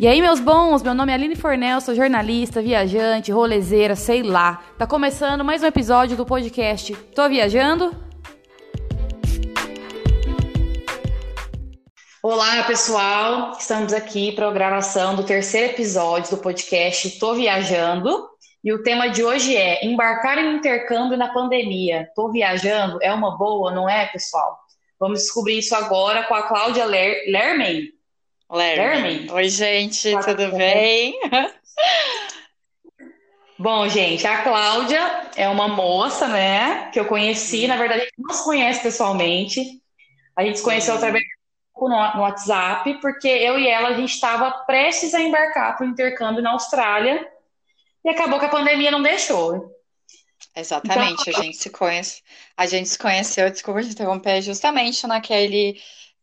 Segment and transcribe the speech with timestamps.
[0.00, 4.64] E aí, meus bons, meu nome é Aline Fornel, sou jornalista, viajante, rolezeira, sei lá.
[4.78, 7.94] Tá começando mais um episódio do podcast Tô Viajando?
[12.22, 13.52] Olá, pessoal.
[13.58, 18.26] Estamos aqui para a gravação do terceiro episódio do podcast Tô Viajando.
[18.64, 22.08] E o tema de hoje é embarcar em intercâmbio na pandemia.
[22.16, 22.98] Tô viajando?
[23.02, 24.60] É uma boa, não é, pessoal?
[24.98, 27.99] Vamos descobrir isso agora com a Cláudia Ler Lerman.
[28.50, 29.30] Lerman.
[29.30, 31.14] Oi, gente, tudo bem?
[33.56, 38.14] Bom, gente, a Cláudia é uma moça, né, que eu conheci, na verdade, a gente
[38.18, 39.80] não se conhece pessoalmente.
[40.34, 44.50] A gente se conheceu através do no WhatsApp, porque eu e ela, a gente estava
[44.64, 47.26] prestes a embarcar para o intercâmbio na Austrália,
[48.04, 49.70] e acabou que a pandemia não deixou.
[50.56, 52.22] Exatamente, então, a gente se conhece,
[52.56, 55.80] a gente se conheceu, desculpa te interromper, justamente naquele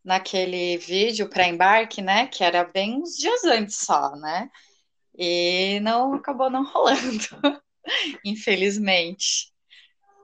[0.08, 2.28] naquele vídeo para embarque, né?
[2.28, 4.50] Que era bem uns dias antes só, né?
[5.18, 7.62] E não acabou não rolando,
[8.24, 9.52] infelizmente.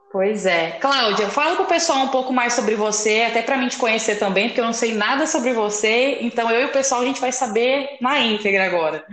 [0.09, 0.72] Pois é.
[0.80, 4.17] Cláudia, fala para o pessoal um pouco mais sobre você, até para mim te conhecer
[4.17, 7.19] também, porque eu não sei nada sobre você, então eu e o pessoal a gente
[7.19, 9.05] vai saber na íntegra agora.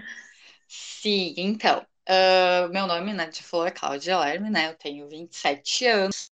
[0.68, 1.84] Sim, então.
[2.08, 4.68] Uh, meu nome, né, de flor é Cláudia Lerme, né?
[4.68, 6.30] Eu tenho 27 anos.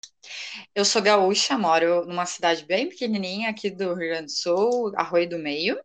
[0.75, 5.29] Eu sou gaúcha, moro numa cidade bem pequenininha aqui do Rio Grande do Sul, Arroio
[5.29, 5.79] do Meio.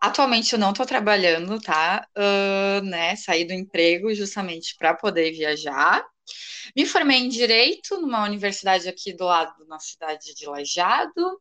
[0.00, 2.06] Atualmente eu não estou trabalhando, tá?
[2.16, 3.16] Uh, né?
[3.16, 6.04] Saí do emprego justamente para poder viajar.
[6.76, 11.40] Me formei em Direito numa universidade aqui do lado da cidade de Lajado.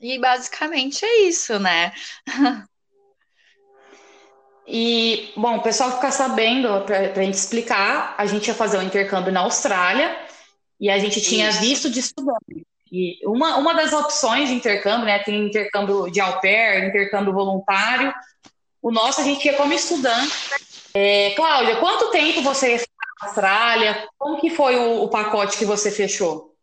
[0.00, 1.92] E basicamente é isso, né?
[4.70, 8.82] E, bom, o pessoal ficar sabendo, para a gente explicar, a gente ia fazer um
[8.82, 10.27] intercâmbio na Austrália
[10.80, 12.66] e a gente tinha visto de estudante.
[12.90, 18.12] E uma, uma das opções de intercâmbio, né, tem intercâmbio de au pair, intercâmbio voluntário.
[18.80, 20.32] O nosso a gente ia como estudante.
[20.94, 24.08] É, Cláudia, quanto tempo você ia na Austrália?
[24.16, 26.54] Como que foi o, o pacote que você fechou?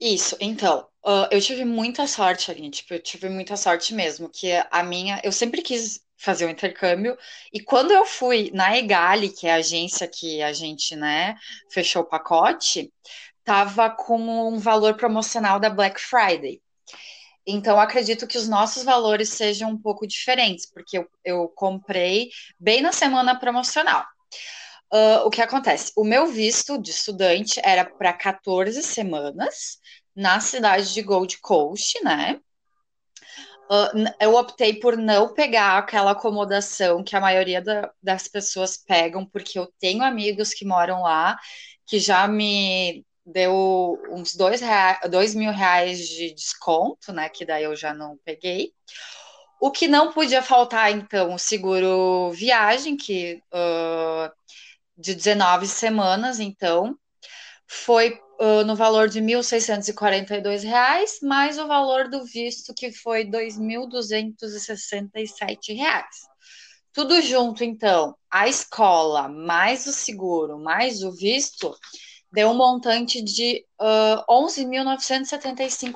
[0.00, 4.50] Isso, então, uh, eu tive muita sorte, ali, tipo, eu tive muita sorte mesmo, que
[4.70, 7.16] a minha, eu sempre quis fazer o intercâmbio,
[7.52, 11.36] e quando eu fui na Egali, que é a agência que a gente, né,
[11.70, 12.92] fechou o pacote,
[13.44, 16.62] estava com um valor promocional da Black Friday.
[17.46, 22.80] Então, acredito que os nossos valores sejam um pouco diferentes, porque eu, eu comprei bem
[22.80, 24.02] na semana promocional.
[24.90, 25.92] Uh, o que acontece?
[25.94, 29.78] O meu visto de estudante era para 14 semanas
[30.16, 32.40] na cidade de Gold Coast, né?
[33.70, 39.26] Uh, eu optei por não pegar aquela acomodação que a maioria da, das pessoas pegam,
[39.26, 41.36] porque eu tenho amigos que moram lá
[41.86, 47.28] que já me deu uns dois, reais, dois mil reais de desconto, né?
[47.28, 48.72] Que daí eu já não peguei.
[49.60, 54.30] O que não podia faltar, então, o seguro viagem, que uh,
[54.96, 56.96] de 19 semanas, então,
[57.66, 63.30] foi uh, no valor de R$ 1.642, mais o valor do visto, que foi R$
[63.30, 65.88] 2.267.
[66.92, 71.74] Tudo junto, então, a escola, mais o seguro, mais o visto,
[72.34, 75.94] deu um montante de uh, R$ 11.975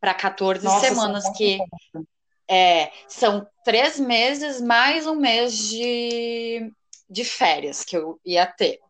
[0.00, 1.58] para 14 Nossa, semanas, que
[2.48, 6.72] é, são três meses mais um mês de,
[7.08, 8.80] de férias que eu ia ter.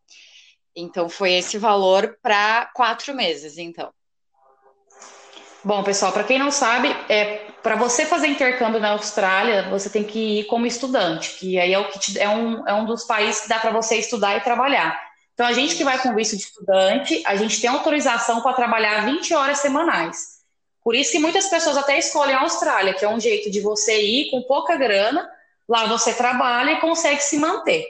[0.77, 3.93] Então, foi esse valor para quatro meses, então.
[5.65, 10.05] Bom, pessoal, para quem não sabe, é para você fazer intercâmbio na Austrália, você tem
[10.05, 13.05] que ir como estudante, que aí é o que te, é, um, é um dos
[13.05, 15.04] países que dá para você estudar e trabalhar.
[15.35, 19.05] Então, a gente que vai com visto de estudante, a gente tem autorização para trabalhar
[19.05, 20.35] 20 horas semanais.
[20.83, 24.01] Por isso que muitas pessoas até escolhem a Austrália, que é um jeito de você
[24.01, 25.29] ir com pouca grana,
[25.69, 27.85] lá você trabalha e consegue se manter.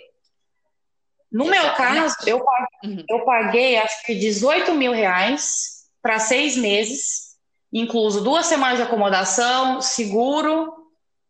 [1.30, 3.04] No meu caso, eu paguei, uhum.
[3.08, 7.34] eu paguei acho que 18 mil reais para seis meses,
[7.72, 10.72] incluso duas semanas de acomodação, seguro,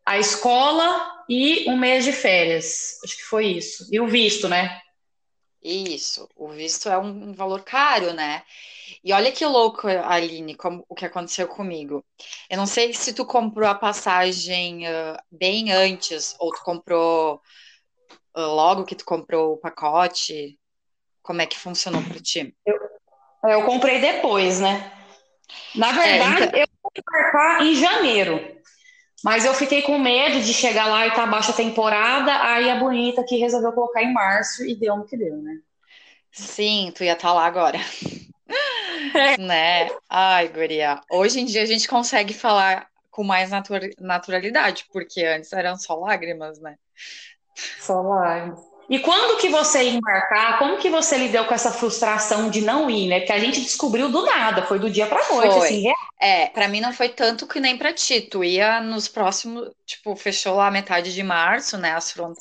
[0.05, 2.99] a escola e um mês de férias.
[3.03, 3.87] Acho que foi isso.
[3.91, 4.79] E o visto, né?
[5.65, 8.43] Isso, o visto é um, um valor caro, né?
[9.03, 12.05] E olha que louco, Aline, como, o que aconteceu comigo.
[12.47, 17.41] Eu não sei se tu comprou a passagem uh, bem antes, ou tu comprou
[18.37, 20.59] uh, logo que tu comprou o pacote.
[21.23, 22.55] Como é que funcionou para ti?
[22.63, 22.79] Eu,
[23.49, 24.91] eu comprei depois, né?
[25.73, 26.59] Na verdade, é, então...
[26.59, 28.54] eu vou embarcar em janeiro.
[29.25, 33.23] Mas eu fiquei com medo de chegar lá e tá baixa temporada, aí a bonita
[33.23, 35.55] que resolveu colocar em março e deu no que deu, né?
[36.31, 37.79] Sim, tu ia estar tá lá agora.
[39.39, 39.89] né?
[40.07, 41.01] Ai, guria.
[41.09, 43.49] Hoje em dia a gente consegue falar com mais
[43.99, 46.75] naturalidade, porque antes eram só lágrimas, né?
[47.79, 48.59] Só lágrimas.
[48.87, 52.87] E quando que você ia embarcar, como que você lidou com essa frustração de não
[52.91, 53.21] ir, né?
[53.21, 55.65] Porque a gente descobriu do nada, foi do dia para noite, foi.
[55.65, 55.89] assim.
[55.89, 55.93] É,
[56.25, 58.21] é para mim não foi tanto que nem para ti.
[58.21, 61.97] Tu ia nos próximos, tipo, fechou lá metade de março, né?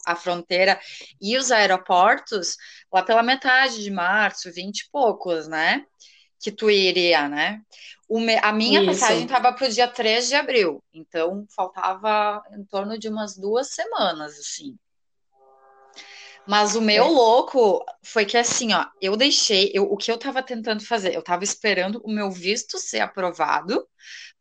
[0.06, 0.81] A fronteira
[1.20, 2.56] e os aeroportos
[2.92, 5.84] lá pela metade de março, vinte e poucos, né?
[6.40, 7.60] Que tu iria, né?
[8.10, 8.90] Me, a minha Isso.
[8.90, 13.69] passagem estava para o dia 3 de abril, então faltava em torno de umas duas
[13.70, 14.76] semanas, assim.
[16.46, 17.08] Mas o meu é.
[17.08, 21.23] louco foi que assim, ó, eu deixei, eu, o que eu tava tentando fazer, eu
[21.23, 23.87] tava esperando o meu visto ser aprovado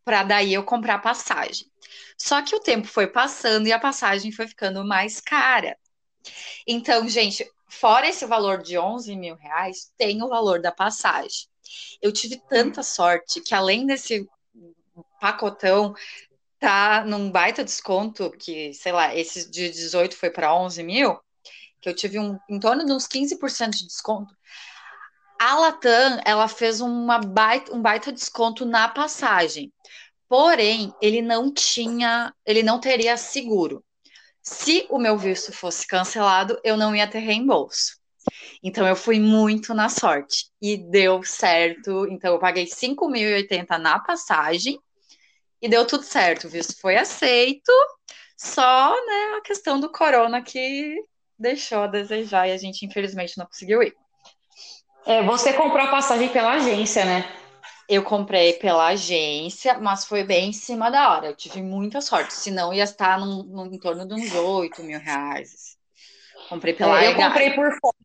[0.03, 1.71] para daí eu comprar passagem.
[2.17, 5.77] Só que o tempo foi passando e a passagem foi ficando mais cara.
[6.67, 11.47] Então, gente, fora esse valor de 11 mil reais, tem o valor da passagem.
[12.01, 14.27] Eu tive tanta sorte que além desse
[15.19, 15.93] pacotão
[16.59, 21.19] tá num baita desconto, que, sei lá, esse de 18 foi para 11 mil,
[21.83, 24.33] que eu tive um, em torno de uns 15% de desconto.
[25.37, 29.71] A Latam, ela fez uma baita, um baita desconto na passagem.
[30.29, 33.83] Porém, ele não tinha, ele não teria seguro.
[34.41, 37.97] Se o meu visto fosse cancelado, eu não ia ter reembolso.
[38.63, 42.07] Então eu fui muito na sorte e deu certo.
[42.09, 44.79] Então eu paguei 5.080 na passagem
[45.61, 46.47] e deu tudo certo.
[46.47, 47.71] O visto foi aceito.
[48.37, 50.97] Só, né, a questão do corona que
[51.37, 53.95] deixou a desejar e a gente infelizmente não conseguiu ir.
[55.05, 57.25] É, você comprou a passagem pela agência, né?
[57.89, 61.27] Eu comprei pela agência, mas foi bem em cima da hora.
[61.27, 64.99] Eu tive muita sorte, senão ia estar num, num, em torno de uns 8 mil
[64.99, 65.77] reais.
[66.47, 67.95] Comprei pela é, Eu comprei por fora.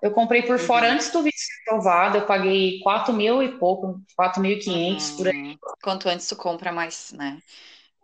[0.00, 0.58] Eu comprei por uhum.
[0.58, 2.18] fora antes do visto ser aprovado.
[2.18, 5.16] Eu paguei 4 mil e pouco, 4.500 uhum.
[5.16, 5.34] por aí.
[5.34, 5.58] Uhum.
[5.82, 7.38] Quanto antes tu compra, mais, né?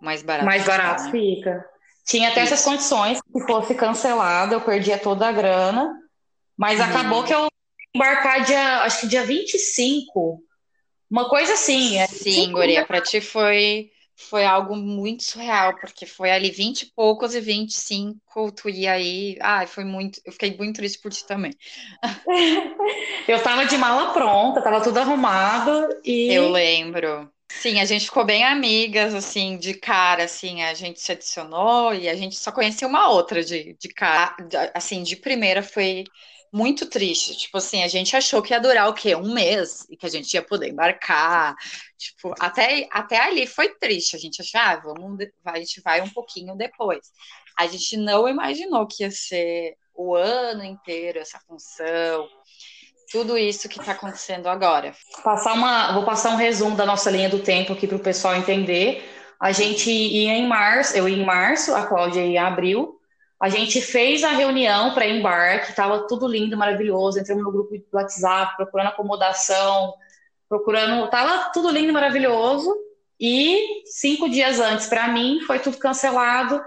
[0.00, 0.46] Mais barato.
[0.46, 1.64] Mais barato fica.
[2.04, 5.92] Tinha até essas condições, se fosse cancelado, eu perdia toda a grana,
[6.56, 6.86] mas uhum.
[6.86, 7.46] acabou que eu
[7.94, 10.42] embarcar dia, acho que dia 25,
[11.10, 11.98] uma coisa assim.
[11.98, 16.92] É, Sim, Guria, para ti foi, foi algo muito surreal, porque foi ali 20 e
[16.94, 21.24] poucos e 25, tu ia aí, ai, foi muito, eu fiquei muito triste por ti
[21.26, 21.52] também.
[23.28, 26.32] eu tava de mala pronta, tava tudo arrumado e...
[26.32, 27.30] Eu lembro.
[27.62, 32.08] Sim, a gente ficou bem amigas, assim, de cara, assim, a gente se adicionou e
[32.08, 34.34] a gente só conhecia uma outra de, de cara,
[34.74, 36.02] assim, de primeira foi
[36.52, 39.14] muito triste, tipo assim, a gente achou que ia durar o quê?
[39.14, 41.54] Um mês, e que a gente ia poder embarcar,
[41.96, 46.10] tipo, até, até ali foi triste, a gente achava, ah, vamos, a gente vai um
[46.10, 47.12] pouquinho depois.
[47.56, 52.28] A gente não imaginou que ia ser o ano inteiro essa função,
[53.12, 54.94] tudo isso que está acontecendo agora.
[55.22, 58.34] Passar uma, vou passar um resumo da nossa linha do tempo aqui para o pessoal
[58.34, 59.06] entender.
[59.38, 62.98] A gente ia em março, eu ia em março, a Cláudia ia em abril.
[63.38, 67.18] A gente fez a reunião para embarque, estava tudo lindo, maravilhoso.
[67.18, 69.92] Entramos no grupo do WhatsApp, procurando acomodação,
[70.48, 71.04] procurando.
[71.04, 72.72] Estava tudo lindo, maravilhoso.
[73.20, 76.62] E cinco dias antes, para mim, foi tudo cancelado.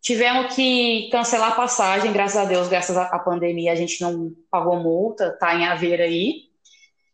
[0.00, 4.76] Tivemos que cancelar a passagem, graças a Deus, graças à pandemia, a gente não pagou
[4.76, 6.48] multa, tá em haver aí.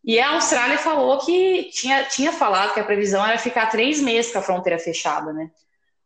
[0.05, 4.31] E a Austrália falou que tinha, tinha falado que a previsão era ficar três meses
[4.31, 5.51] com a fronteira fechada, né?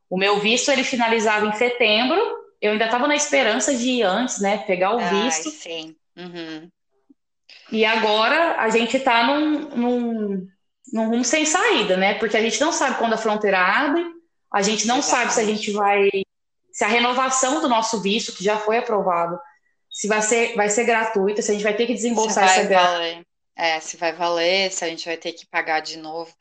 [0.08, 2.16] O meu visto ele finalizava em setembro,
[2.60, 4.58] eu ainda estava na esperança de ir antes, né?
[4.58, 5.48] Pegar o visto.
[5.48, 5.96] Ai, sim.
[6.16, 6.68] Uhum.
[7.72, 10.48] E agora a gente está num, num,
[10.92, 12.14] num rumo sem saída, né?
[12.14, 14.04] Porque a gente não sabe quando a fronteira abre,
[14.52, 15.32] a gente não Exatamente.
[15.32, 16.08] sabe se a gente vai
[16.78, 19.36] se a renovação do nosso visto, que já foi aprovado,
[19.90, 23.26] se vai ser, vai ser gratuita, se a gente vai ter que desembolsar essa grana.
[23.56, 26.32] É, se vai valer, se a gente vai ter que pagar de novo.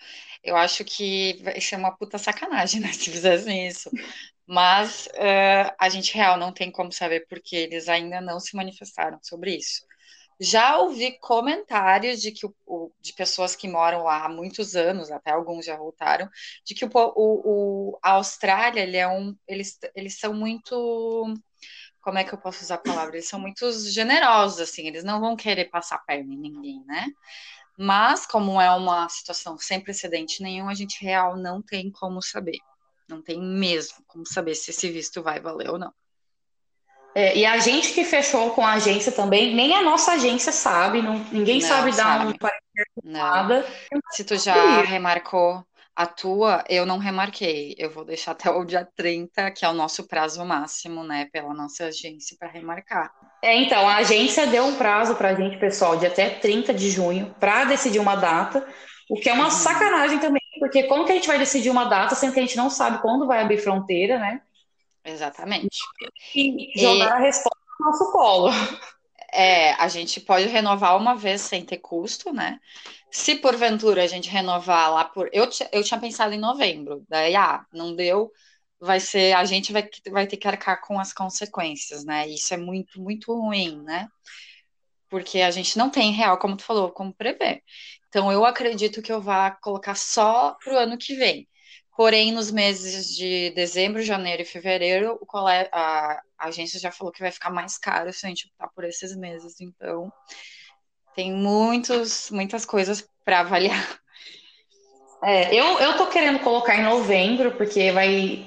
[0.44, 3.90] Eu acho que vai ser uma puta sacanagem, né, se fizessem isso.
[4.46, 9.18] Mas uh, a gente real não tem como saber porque eles ainda não se manifestaram
[9.24, 9.87] sobre isso.
[10.40, 15.32] Já ouvi comentários de que o, de pessoas que moram lá há muitos anos, até
[15.32, 16.30] alguns já voltaram,
[16.66, 21.34] de que o, o a Austrália ele é um, eles, eles são muito
[22.02, 23.18] como é que eu posso usar a palavra?
[23.18, 27.08] Eles são muito generosos, assim, eles não vão querer passar perna em ninguém, né?
[27.78, 32.60] Mas, como é uma situação sem precedente nenhum, a gente real não tem como saber.
[33.10, 35.94] Não tem mesmo como saber se esse visto vai valer ou não.
[37.18, 41.02] É, e a gente que fechou com a agência também, nem a nossa agência sabe,
[41.02, 42.38] não, ninguém não, sabe dar sabe.
[43.04, 43.66] um nada.
[44.12, 47.74] Se tu já remarcou a tua, eu não remarquei.
[47.80, 51.56] Eu vou deixar até o dia 30, que é o nosso prazo máximo, né, pela
[51.56, 53.12] nossa agência para remarcar.
[53.42, 56.92] É, então, a agência deu um prazo para a gente, pessoal, de até 30 de
[56.92, 58.64] junho, para decidir uma data,
[59.10, 59.50] o que é uma uhum.
[59.50, 62.58] sacanagem também, porque como que a gente vai decidir uma data sendo que a gente
[62.58, 64.42] não sabe quando vai abrir fronteira, né?
[65.08, 65.80] Exatamente.
[66.36, 67.14] E jogar e...
[67.14, 68.50] a resposta no nosso colo.
[69.34, 72.60] É, a gente pode renovar uma vez sem ter custo, né?
[73.12, 75.30] Se porventura a gente renovar lá por.
[75.32, 78.32] Eu, eu tinha pensado em novembro, daí, ah, não deu,
[78.80, 79.34] vai ser.
[79.34, 82.28] A gente vai, vai ter que arcar com as consequências, né?
[82.28, 84.08] Isso é muito, muito ruim, né?
[85.10, 87.64] Porque a gente não tem real, como tu falou, como prever.
[88.10, 91.48] Então, eu acredito que eu vá colocar só para o ano que vem.
[91.98, 97.32] Porém, nos meses de dezembro, janeiro e fevereiro, a, a agência já falou que vai
[97.32, 99.60] ficar mais caro se a gente optar por esses meses.
[99.60, 100.14] Então,
[101.16, 104.00] tem muitos, muitas coisas para avaliar.
[105.24, 108.46] É, eu, eu tô querendo colocar em novembro, porque vai.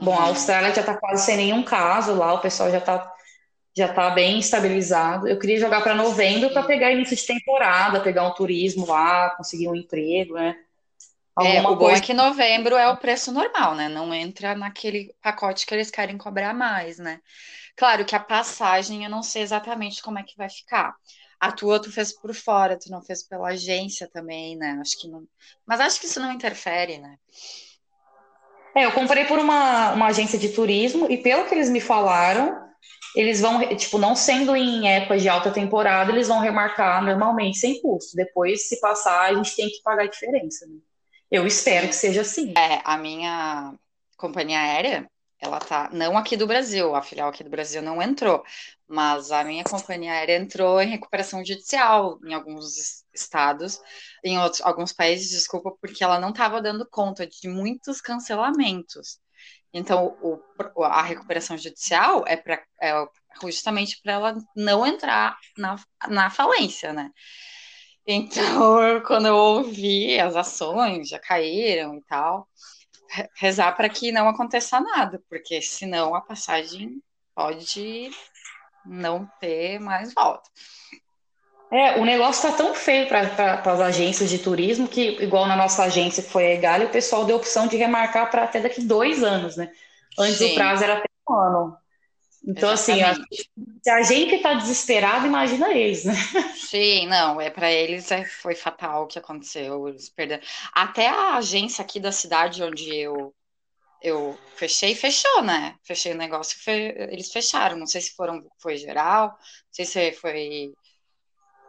[0.00, 0.28] Bom, a.
[0.28, 3.12] Austrália já tá quase sem nenhum caso lá, o pessoal já tá,
[3.76, 5.28] já tá bem estabilizado.
[5.28, 9.68] Eu queria jogar para novembro para pegar início de temporada, pegar um turismo lá, conseguir
[9.68, 10.56] um emprego, né?
[11.38, 13.88] É, o bom é que novembro é o preço normal, né?
[13.88, 17.20] Não entra naquele pacote que eles querem cobrar mais, né?
[17.76, 20.94] Claro que a passagem eu não sei exatamente como é que vai ficar.
[21.38, 24.78] A tua tu fez por fora, tu não fez pela agência também, né?
[24.80, 25.24] Acho que não.
[25.66, 27.16] Mas acho que isso não interfere, né?
[28.74, 32.66] É, eu comprei por uma, uma agência de turismo e pelo que eles me falaram,
[33.14, 37.80] eles vão, tipo, não sendo em época de alta temporada, eles vão remarcar normalmente sem
[37.80, 38.16] custo.
[38.16, 40.76] Depois, se passar, a gente tem que pagar a diferença, né?
[41.30, 42.54] Eu espero que seja assim.
[42.56, 43.74] É, a minha
[44.16, 48.42] companhia aérea, ela tá, não aqui do Brasil, a filial aqui do Brasil não entrou,
[48.88, 53.80] mas a minha companhia aérea entrou em recuperação judicial em alguns estados,
[54.24, 59.18] em outros, alguns países, desculpa, porque ela não estava dando conta de muitos cancelamentos.
[59.72, 60.40] Então, o,
[60.84, 62.92] a recuperação judicial é, pra, é
[63.42, 65.76] justamente para ela não entrar na,
[66.08, 67.10] na falência, né?
[68.06, 72.46] Então, quando eu ouvi as ações já caíram e tal,
[73.34, 77.02] rezar para que não aconteça nada, porque senão a passagem
[77.34, 78.10] pode
[78.84, 80.48] não ter mais volta.
[81.70, 85.82] É, o negócio tá tão feio para as agências de turismo que, igual na nossa
[85.82, 89.24] agência que foi a Egalha, o pessoal deu opção de remarcar para até daqui dois
[89.24, 89.72] anos, né?
[90.16, 90.52] Antes Sim.
[90.52, 91.76] o prazo era até um ano.
[92.46, 93.28] Então, assim, Exatamente.
[93.32, 96.14] assim, se a gente está desesperado, imagina eles, né?
[96.54, 100.42] Sim, não, é para eles é, foi fatal o que aconteceu, eles perderam.
[100.72, 103.34] Até a agência aqui da cidade onde eu
[104.02, 105.74] eu fechei, fechou, né?
[105.82, 106.94] Fechei o negócio, fe...
[107.10, 107.76] eles fecharam.
[107.76, 109.36] Não sei se foram, foi geral, não
[109.72, 110.72] sei se foi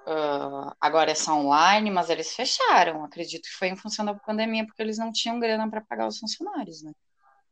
[0.08, 3.04] uh, agora é só online, mas eles fecharam.
[3.04, 6.20] Acredito que foi em função da pandemia, porque eles não tinham grana para pagar os
[6.20, 6.92] funcionários, né?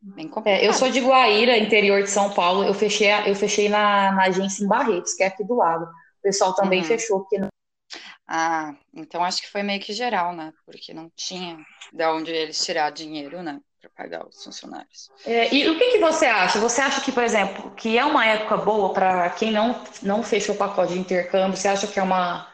[0.01, 2.63] Bem É, eu sou de Guaíra, interior de São Paulo.
[2.63, 5.85] Eu fechei, eu fechei na, na agência em Barretos, que é aqui do lado.
[5.85, 6.85] O pessoal também uhum.
[6.85, 7.47] fechou, porque não...
[8.27, 10.51] Ah, então acho que foi meio que geral, né?
[10.65, 11.57] Porque não tinha
[11.93, 13.59] de onde eles tirar dinheiro, né?
[13.79, 15.11] Para pagar os funcionários.
[15.25, 16.59] É, e o que, que você acha?
[16.59, 20.55] Você acha que, por exemplo, que é uma época boa para quem não, não fechou
[20.55, 21.57] o pacote de intercâmbio?
[21.57, 22.47] Você acha que é uma,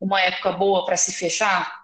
[0.00, 1.81] uma época boa para se fechar?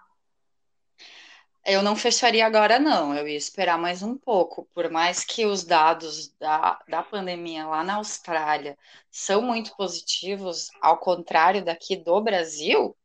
[1.65, 3.13] Eu não fecharia agora, não.
[3.13, 4.67] Eu ia esperar mais um pouco.
[4.73, 8.77] Por mais que os dados da, da pandemia lá na Austrália
[9.11, 12.95] são muito positivos, ao contrário daqui do Brasil,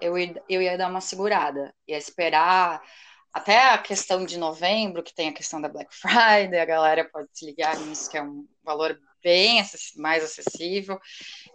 [0.00, 0.14] eu,
[0.48, 1.74] eu ia dar uma segurada.
[1.86, 2.82] Ia esperar
[3.32, 7.28] até a questão de novembro, que tem a questão da Black Friday, a galera pode
[7.32, 9.64] se ligar nisso, que é um valor bem
[9.96, 11.00] mais acessível.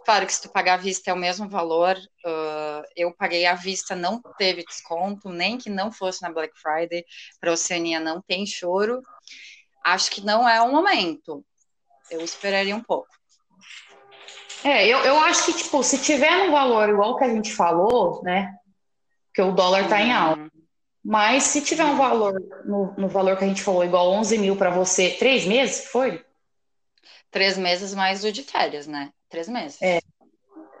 [0.04, 1.96] Claro que se tu pagar à vista é o mesmo valor.
[2.26, 7.04] Uh, eu paguei à vista, não teve desconto, nem que não fosse na Black Friday.
[7.40, 9.00] Para a Oceania não tem choro.
[9.84, 11.44] Acho que não é o momento.
[12.10, 13.08] Eu esperaria um pouco.
[14.64, 18.20] É, eu, eu acho que, tipo, se tiver um valor igual que a gente falou,
[18.22, 18.52] né?
[19.32, 20.50] Que o dólar tá em alta.
[21.02, 22.34] Mas se tiver um valor,
[22.66, 26.22] no, no valor que a gente falou, igual 11 mil para você, três meses, foi?
[27.30, 29.10] Três meses mais o de férias, né?
[29.28, 29.80] Três meses.
[29.80, 30.00] É.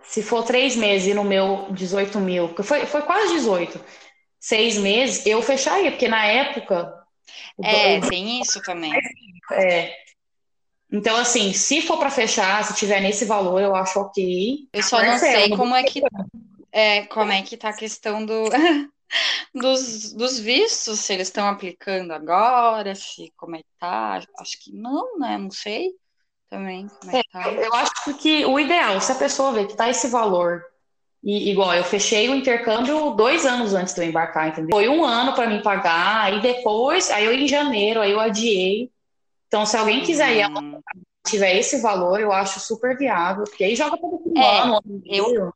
[0.02, 3.80] Se for três meses e no meu 18 mil, foi, foi quase 18,
[4.40, 6.92] seis meses, eu fecharia, porque na época.
[7.62, 8.92] É, tem isso também.
[9.52, 9.94] É.
[10.92, 14.68] Então, assim, se for para fechar, se tiver nesse valor, eu acho ok.
[14.72, 16.02] Eu só não sei como é que
[16.72, 18.44] é, como é que tá a questão do,
[19.54, 24.20] dos, dos vistos, se eles estão aplicando agora, se como é que tá.
[24.38, 25.38] Acho que não, né?
[25.38, 25.90] Não sei
[26.50, 26.86] também.
[27.12, 27.50] É, tá?
[27.50, 30.64] Eu acho que o ideal, se a pessoa vê que tá esse valor,
[31.22, 34.70] e igual eu fechei o intercâmbio dois anos antes de eu embarcar, entendeu?
[34.70, 38.90] Foi um ano para mim pagar, aí depois, aí eu em janeiro, aí eu adiei.
[39.46, 40.80] Então, se alguém quiser ir hum.
[41.26, 44.80] tiver esse valor, eu acho super viável, porque aí joga todo é, ano.
[45.06, 45.52] Eu,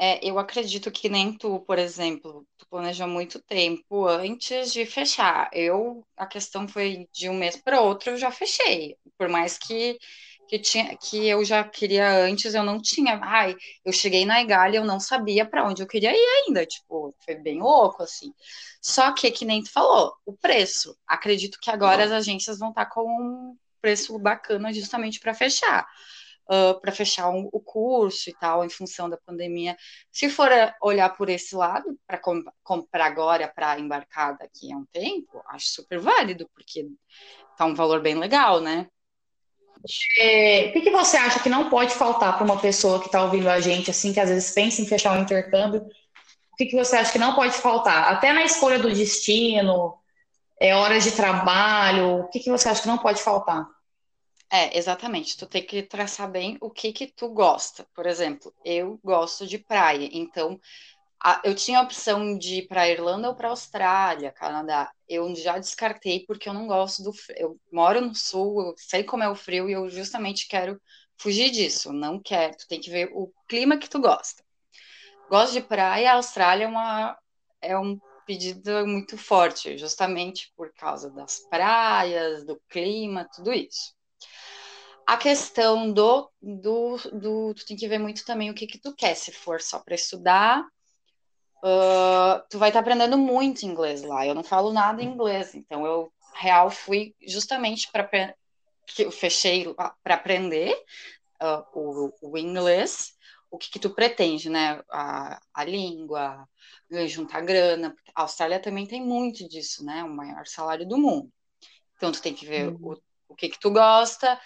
[0.00, 5.50] É, eu acredito que nem tu, por exemplo, tu planejou muito tempo antes de fechar.
[5.52, 8.96] Eu, a questão foi de um mês para outro, eu já fechei.
[9.18, 9.98] Por mais que,
[10.46, 13.18] que, tinha, que eu já queria antes, eu não tinha.
[13.20, 16.64] Ai, eu cheguei na Igália, eu não sabia para onde eu queria ir ainda.
[16.64, 18.32] Tipo, foi bem louco, assim.
[18.80, 20.96] Só que, que nem tu falou, o preço.
[21.08, 25.86] Acredito que agora as agências vão estar tá com um preço bacana justamente para fechar
[26.48, 29.76] uh, para fechar um, o curso e tal, em função da pandemia.
[30.10, 30.50] Se for
[30.80, 35.68] olhar por esse lado, para comp comprar agora, para embarcar daqui a um tempo, acho
[35.68, 36.86] super válido, porque
[37.56, 38.88] tá um valor bem legal, né?
[40.18, 43.22] É, o que, que, você acha que não pode faltar para uma pessoa que está
[43.22, 45.82] ouvindo a gente, assim, que às vezes pensa em fechar um intercâmbio?
[46.52, 48.12] O que, que você acha que não pode faltar?
[48.12, 49.94] Até na escolha do destino,
[50.60, 53.68] é, horas de trabalho, o que, que você acha que não pode faltar?
[54.50, 55.36] É, exatamente.
[55.36, 57.86] Tu tem que traçar bem o que que tu gosta.
[57.94, 60.58] Por exemplo, eu gosto de praia, então
[61.22, 64.90] a, eu tinha a opção de ir para a Irlanda ou para a Austrália, Canadá.
[65.08, 67.36] Eu já descartei porque eu não gosto do frio.
[67.38, 70.80] Eu moro no sul, eu sei como é o frio e eu justamente quero
[71.18, 71.92] fugir disso.
[71.92, 72.56] Não quero.
[72.56, 74.42] Tu tem que ver o clima que tu gosta.
[75.28, 77.18] Gosto de praia, a Austrália é uma
[77.60, 83.97] é um pedido muito forte, justamente por causa das praias, do clima, tudo isso.
[85.08, 88.94] A questão do, do, do, tu tem que ver muito também o que que tu
[88.94, 89.14] quer.
[89.14, 90.60] Se for só para estudar,
[91.64, 94.26] uh, tu vai estar tá aprendendo muito inglês lá.
[94.26, 98.04] Eu não falo nada em inglês, então eu real fui justamente para
[98.84, 100.74] que eu fechei para aprender
[101.42, 103.16] uh, o, o inglês.
[103.50, 104.82] O que que tu pretende, né?
[104.90, 106.46] A, a língua,
[107.06, 107.96] juntar grana.
[108.14, 110.04] A Austrália também tem muito disso, né?
[110.04, 111.32] O maior salário do mundo.
[111.96, 112.92] Então tu tem que ver uhum.
[112.92, 114.38] o, o que que tu gosta,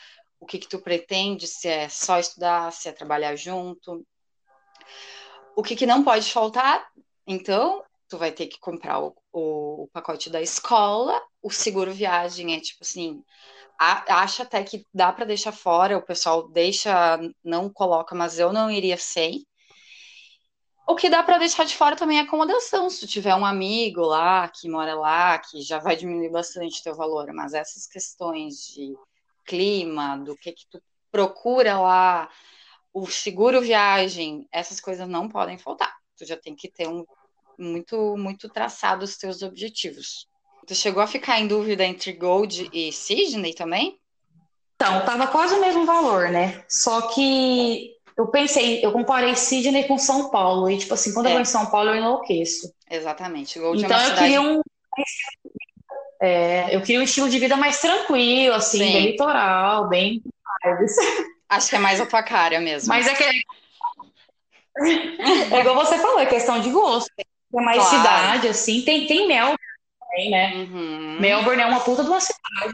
[0.42, 4.04] o que, que tu pretende, se é só estudar, se é trabalhar junto.
[5.54, 6.84] O que, que não pode faltar,
[7.24, 12.56] então, tu vai ter que comprar o, o, o pacote da escola, o seguro viagem
[12.56, 13.22] é tipo assim,
[13.78, 18.68] acha até que dá para deixar fora, o pessoal deixa, não coloca, mas eu não
[18.68, 19.46] iria sem.
[20.88, 22.90] O que dá para deixar de fora também é acomodação.
[22.90, 26.82] Se tu tiver um amigo lá que mora lá, que já vai diminuir bastante o
[26.82, 28.92] teu valor, mas essas questões de
[29.44, 32.28] clima, do que que tu procura lá,
[32.92, 35.94] o seguro viagem, essas coisas não podem faltar.
[36.16, 37.04] Tu já tem que ter um
[37.58, 40.26] muito muito traçado os teus objetivos.
[40.66, 43.98] Tu chegou a ficar em dúvida entre Gold e Sydney também?
[44.76, 46.64] Então, tava quase o mesmo valor, né?
[46.68, 51.28] Só que eu pensei, eu comparei Sydney com São Paulo e tipo assim, quando é.
[51.30, 52.72] eu vou em São Paulo eu enlouqueço.
[52.90, 53.58] Exatamente.
[53.58, 54.22] Gold então é eu cidade...
[54.22, 54.60] queria um
[56.22, 58.92] é, eu queria um estilo de vida mais tranquilo, assim, Sim.
[58.92, 60.22] bem litoral, bem.
[61.48, 62.88] Acho que é mais a tua cara mesmo.
[62.88, 63.24] Mas é que.
[65.52, 67.10] É igual você falou, é questão de gosto.
[67.18, 67.96] É mais claro.
[67.96, 68.80] cidade, assim.
[68.80, 69.58] Tem, tem Melbourne
[70.00, 70.54] também, né?
[70.54, 71.20] Uhum.
[71.20, 72.72] Melbourne é uma puta de uma cidade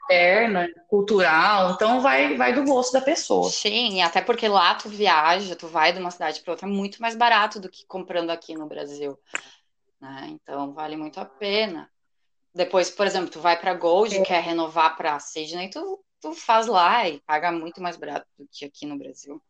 [0.00, 3.50] moderna, cultural, então vai, vai do gosto da pessoa.
[3.50, 7.02] Sim, até porque lá tu viaja, tu vai de uma cidade para outra, é muito
[7.02, 9.18] mais barato do que comprando aqui no Brasil.
[10.00, 10.28] Né?
[10.30, 11.90] Então vale muito a pena.
[12.54, 14.22] Depois, por exemplo, tu vai para Gold, é.
[14.22, 18.64] quer renovar para Sydney, tu, tu faz lá e paga muito mais barato do que
[18.64, 19.42] aqui no Brasil.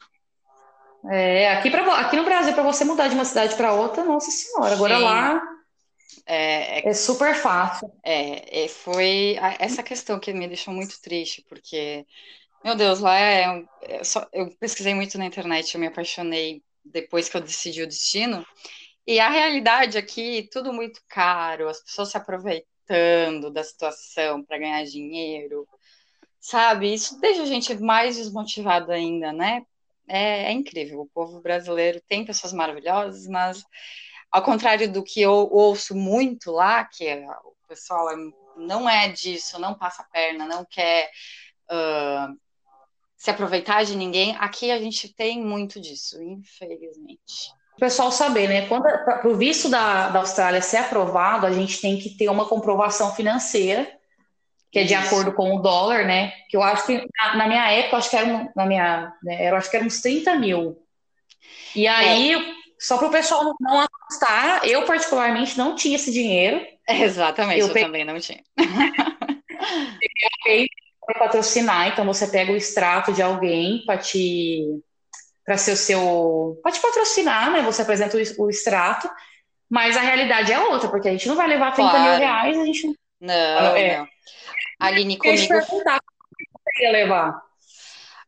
[1.11, 4.31] É, aqui, pra, aqui no Brasil, para você mudar de uma cidade para outra, nossa
[4.31, 5.05] senhora, agora Sim.
[5.05, 5.43] lá
[6.25, 7.93] é, é, é, super fácil.
[8.03, 12.07] É, foi essa questão que me deixou muito triste, porque,
[12.65, 17.29] meu Deus, lá é, é só, eu pesquisei muito na internet, eu me apaixonei depois
[17.29, 18.47] que eu decidi o destino,
[19.07, 24.59] e a realidade aqui, tudo muito caro, as pessoas se aproveitam aproveitando da situação para
[24.59, 25.67] ganhar dinheiro,
[26.39, 26.93] sabe?
[26.93, 29.65] Isso deixa a gente mais desmotivado ainda, né?
[30.07, 31.01] É, é, incrível.
[31.01, 33.65] O povo brasileiro tem pessoas maravilhosas, mas
[34.31, 38.17] ao contrário do que eu ouço muito lá, que é, o pessoal é,
[38.57, 41.11] não é disso, não passa a perna, não quer
[41.71, 42.39] uh,
[43.17, 48.67] se aproveitar de ninguém, aqui a gente tem muito disso, infelizmente o pessoal saber, né?
[48.67, 52.47] Quando para o visto da, da Austrália ser aprovado, a gente tem que ter uma
[52.47, 53.91] comprovação financeira,
[54.71, 55.07] que é de Isso.
[55.07, 56.33] acordo com o dólar, né?
[56.49, 59.71] Que eu acho que na, na minha época, acho que era na minha, né, acho
[59.71, 60.79] que era uns 30 mil.
[61.75, 62.55] E aí, é.
[62.79, 66.65] só para o pessoal não assustar, eu particularmente não tinha esse dinheiro.
[66.89, 68.43] Exatamente, eu, eu peguei, também não tinha.
[68.57, 70.69] eu peguei
[71.05, 74.81] para patrocinar, então você pega o extrato de alguém para te
[75.45, 76.61] para ser o seu.
[76.63, 77.63] Pode patrocinar, né?
[77.63, 79.11] Você apresenta o, o, extrato,
[79.71, 82.11] mas a realidade é outra, porque a gente não vai levar 30 claro.
[82.11, 82.95] mil reais, a gente não.
[83.21, 83.99] Não, é.
[83.99, 84.09] não.
[84.81, 85.49] Aline, comigo.
[85.49, 86.01] Perguntar
[86.65, 87.43] você ia levar.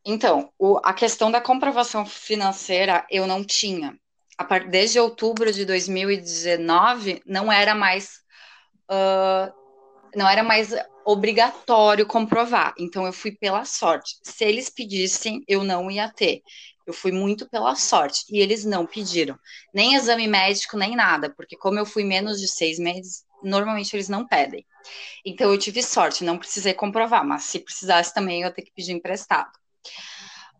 [0.04, 3.98] Então, o, a questão da comprovação financeira eu não tinha.
[4.68, 8.20] desde outubro de 2019, não era mais.
[8.88, 9.52] Uh,
[10.14, 10.72] não era mais
[11.04, 12.74] obrigatório comprovar.
[12.78, 14.16] Então eu fui pela sorte.
[14.22, 16.42] Se eles pedissem, eu não ia ter.
[16.86, 19.38] Eu fui muito pela sorte e eles não pediram
[19.74, 24.08] nem exame médico nem nada, porque como eu fui menos de seis meses, normalmente eles
[24.08, 24.64] não pedem.
[25.24, 28.72] Então eu tive sorte, não precisei comprovar, mas se precisasse também eu ia ter que
[28.72, 29.50] pedir emprestado.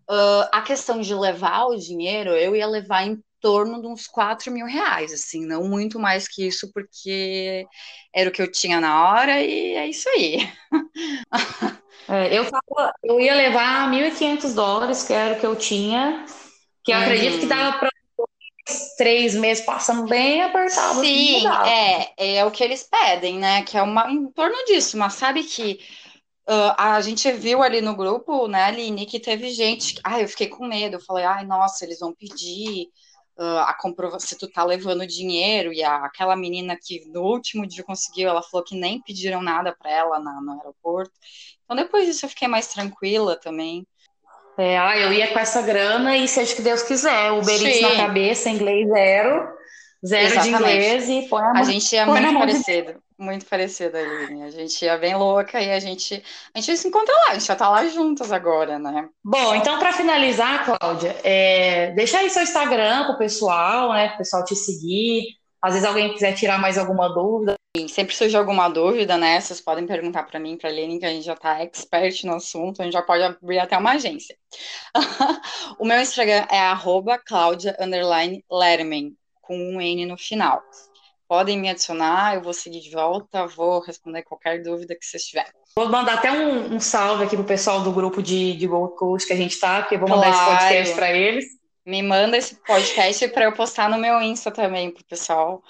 [0.09, 4.53] Uh, a questão de levar o dinheiro, eu ia levar em torno de uns 4
[4.53, 7.67] mil reais, assim, não muito mais que isso, porque
[8.15, 10.39] era o que eu tinha na hora e é isso aí.
[12.09, 16.25] É, eu, falo, eu ia levar 1.500 dólares, que era o que eu tinha,
[16.85, 17.03] que eu uhum.
[17.03, 17.91] acredito que dava para
[18.97, 21.01] três meses passando bem apertado.
[21.01, 23.63] Assim, Sim, é, é o que eles pedem, né?
[23.63, 25.79] Que é uma, em torno disso, mas sabe que
[26.49, 29.99] Uh, a gente viu ali no grupo, né, Aline, que teve gente.
[30.05, 30.95] Ai, eu fiquei com medo.
[30.95, 32.89] Eu falei, ai, nossa, eles vão pedir
[33.37, 35.73] uh, a comprovação se tu tá levando dinheiro.
[35.73, 39.75] E a, aquela menina que no último dia conseguiu, ela falou que nem pediram nada
[39.77, 41.13] para ela na, no aeroporto.
[41.67, 43.87] Então depois disso eu fiquei mais tranquila também.
[44.57, 47.97] É, ah, eu ia com essa grana e seja que Deus quiser, o Uber na
[47.97, 49.49] cabeça, inglês zero,
[50.05, 50.43] zero Exatamente.
[50.43, 51.57] de inglês e põe a mão.
[51.57, 52.93] A gente ia muito parecido.
[52.93, 54.45] De muito parecida, Aline.
[54.45, 56.23] A gente ia bem louca e a gente,
[56.55, 59.09] a gente se encontra lá, a gente já tá lá juntas agora, né?
[59.25, 64.09] Bom, então para finalizar, Cláudia, é, deixa aí seu Instagram pro pessoal, né?
[64.09, 65.37] Pro pessoal te seguir.
[65.63, 67.56] Às vezes alguém quiser tirar mais alguma dúvida.
[67.89, 69.41] Sempre surge alguma dúvida, né?
[69.41, 72.35] Vocês podem perguntar para mim, para a Aline, que a gente já tá expert no
[72.35, 74.37] assunto, a gente já pode abrir até uma agência.
[75.79, 77.77] o meu Instagram é arroba Cláudia
[79.43, 80.63] com um N no final
[81.29, 85.53] podem me adicionar, eu vou seguir de volta, vou responder qualquer dúvida que vocês tiverem.
[85.77, 89.27] Vou mandar até um, um salve aqui pro pessoal do grupo de, de Gold Coast
[89.27, 90.53] que a gente tá, porque eu vou mandar claro.
[90.53, 91.45] esse podcast para eles.
[91.85, 95.63] Me manda esse podcast para eu postar no meu Insta também, pro pessoal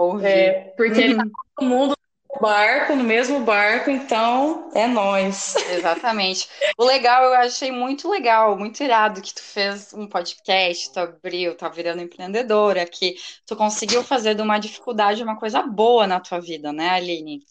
[0.00, 0.26] ouvir.
[0.26, 1.16] É, porque uhum.
[1.16, 1.24] tá
[1.56, 1.96] todo mundo
[2.40, 5.54] barco, no mesmo barco, então é nós.
[5.70, 6.48] Exatamente.
[6.78, 11.56] O legal, eu achei muito legal, muito irado que tu fez um podcast, tu abriu,
[11.56, 16.40] tá virando empreendedora, que tu conseguiu fazer de uma dificuldade uma coisa boa na tua
[16.40, 17.42] vida, né, Aline?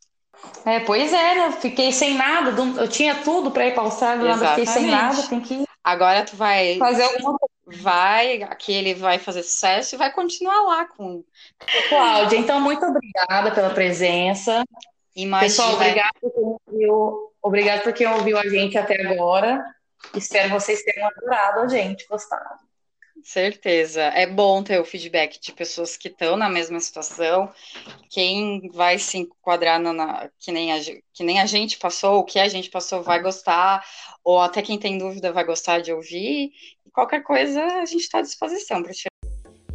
[0.65, 4.37] É, pois é, eu fiquei sem nada, eu tinha tudo para ir para a Austrália,
[4.37, 9.19] fiquei sem nada, tem que Agora tu vai fazer alguma coisa vai, aqui ele vai
[9.19, 11.23] fazer sucesso e vai continuar lá com.
[11.89, 14.63] Cláudia, então muito obrigada pela presença.
[15.15, 15.49] Imagina.
[15.49, 19.63] Pessoal, obrigado por quem ouviu, obrigado por quem ouviu a gente até agora.
[20.15, 22.68] Espero vocês tenham adorado a gente, gostado.
[23.29, 24.01] Certeza.
[24.01, 27.47] É bom ter o feedback de pessoas que estão na mesma situação.
[28.09, 30.79] Quem vai se enquadrar na, que, nem a,
[31.13, 33.85] que nem a gente passou, o que a gente passou, vai gostar,
[34.23, 36.51] ou até quem tem dúvida vai gostar de ouvir.
[36.91, 39.11] Qualquer coisa, a gente está à disposição para tirar.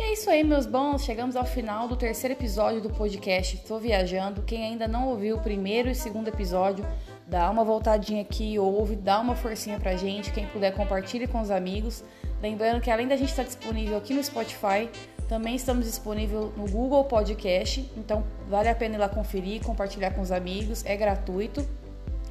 [0.01, 1.05] E é isso aí, meus bons.
[1.05, 4.43] Chegamos ao final do terceiro episódio do podcast Estou Viajando.
[4.43, 6.85] Quem ainda não ouviu o primeiro e segundo episódio,
[7.29, 10.33] dá uma voltadinha aqui, ouve, dá uma forcinha pra gente.
[10.33, 12.03] Quem puder, compartilhe com os amigos.
[12.43, 14.89] Lembrando que além da gente estar disponível aqui no Spotify,
[15.29, 17.91] também estamos disponível no Google Podcast.
[17.97, 21.67] Então vale a pena ir lá conferir, compartilhar com os amigos, é gratuito.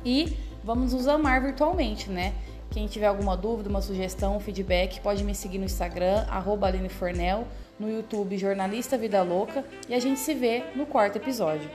[0.05, 2.33] E vamos nos amar virtualmente, né?
[2.69, 7.47] Quem tiver alguma dúvida, uma sugestão, feedback, pode me seguir no Instagram, arroba Aline Fornel,
[7.79, 11.69] no YouTube Jornalista Vida Louca, e a gente se vê no quarto episódio.